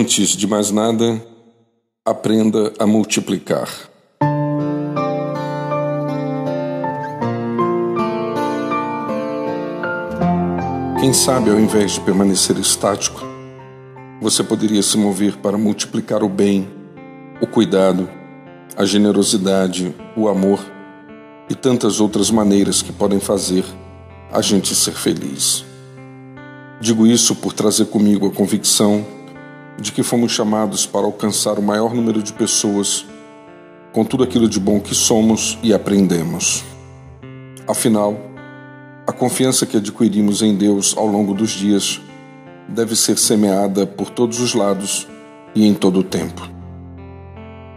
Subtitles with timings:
[0.00, 1.20] Antes de mais nada,
[2.04, 3.68] aprenda a multiplicar.
[11.00, 13.20] Quem sabe, ao invés de permanecer estático,
[14.22, 16.68] você poderia se mover para multiplicar o bem,
[17.42, 18.08] o cuidado,
[18.76, 20.60] a generosidade, o amor
[21.50, 23.64] e tantas outras maneiras que podem fazer
[24.32, 25.64] a gente ser feliz.
[26.80, 29.17] Digo isso por trazer comigo a convicção
[29.80, 33.06] de que fomos chamados para alcançar o maior número de pessoas
[33.92, 36.64] com tudo aquilo de bom que somos e aprendemos.
[37.66, 38.16] Afinal,
[39.06, 42.00] a confiança que adquirimos em Deus ao longo dos dias
[42.68, 45.08] deve ser semeada por todos os lados
[45.54, 46.48] e em todo o tempo.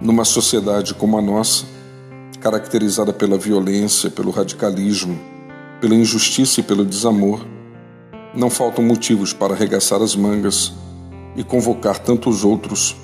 [0.00, 1.64] Numa sociedade como a nossa,
[2.40, 5.16] caracterizada pela violência, pelo radicalismo,
[5.80, 7.46] pela injustiça e pelo desamor,
[8.34, 10.72] não faltam motivos para arregaçar as mangas
[11.36, 12.96] e convocar tantos outros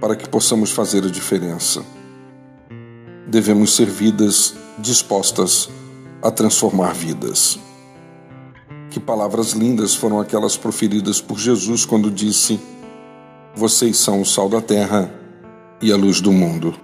[0.00, 1.84] para que possamos fazer a diferença.
[3.26, 5.68] Devemos ser vidas dispostas
[6.22, 7.58] a transformar vidas.
[8.90, 12.60] Que palavras lindas foram aquelas proferidas por Jesus quando disse:
[13.54, 15.12] Vocês são o sal da terra
[15.80, 16.74] e a luz do mundo.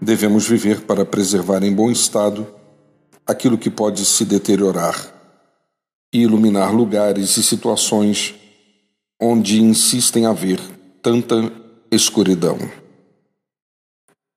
[0.00, 2.46] Devemos viver para preservar em bom estado
[3.26, 4.96] aquilo que pode se deteriorar
[6.12, 8.34] e iluminar lugares e situações
[9.24, 10.58] onde insistem haver
[11.00, 11.52] tanta
[11.92, 12.58] escuridão.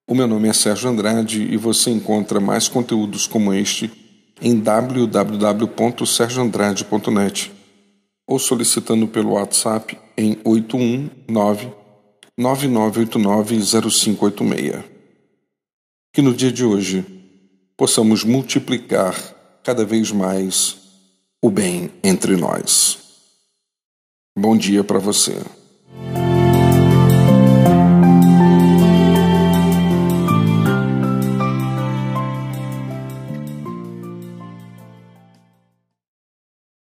[0.08, 3.91] O meu nome é Sérgio Andrade e você encontra mais conteúdos como este
[4.39, 7.52] em www.sergioandrade.net
[8.28, 11.72] ou solicitando pelo WhatsApp em 819
[12.39, 14.83] 99890586.
[16.13, 17.03] Que no dia de hoje
[17.75, 19.16] possamos multiplicar
[19.63, 20.78] cada vez mais
[21.41, 23.05] o bem entre nós.
[24.38, 25.41] Bom dia para você.